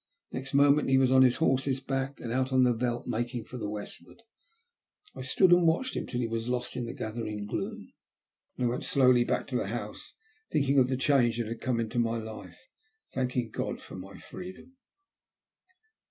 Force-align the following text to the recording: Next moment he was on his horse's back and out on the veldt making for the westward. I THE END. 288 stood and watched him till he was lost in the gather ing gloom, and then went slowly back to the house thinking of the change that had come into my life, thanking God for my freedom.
Next 0.31 0.55
moment 0.55 0.89
he 0.89 0.97
was 0.97 1.11
on 1.11 1.21
his 1.21 1.35
horse's 1.35 1.79
back 1.79 2.19
and 2.19 2.31
out 2.31 2.51
on 2.51 2.63
the 2.63 2.73
veldt 2.73 3.05
making 3.05 3.45
for 3.45 3.59
the 3.59 3.69
westward. 3.69 4.23
I 5.15 5.19
THE 5.21 5.27
END. 5.27 5.29
288 5.29 5.29
stood 5.29 5.51
and 5.51 5.67
watched 5.67 5.95
him 5.95 6.07
till 6.07 6.21
he 6.21 6.27
was 6.27 6.47
lost 6.49 6.75
in 6.75 6.85
the 6.87 6.93
gather 6.95 7.23
ing 7.23 7.45
gloom, 7.45 7.81
and 8.57 8.63
then 8.63 8.69
went 8.69 8.83
slowly 8.83 9.23
back 9.23 9.45
to 9.49 9.55
the 9.57 9.67
house 9.67 10.15
thinking 10.49 10.79
of 10.79 10.87
the 10.89 10.97
change 10.97 11.37
that 11.37 11.45
had 11.45 11.61
come 11.61 11.79
into 11.79 11.99
my 11.99 12.17
life, 12.17 12.57
thanking 13.11 13.51
God 13.51 13.79
for 13.79 13.95
my 13.95 14.17
freedom. 14.17 14.75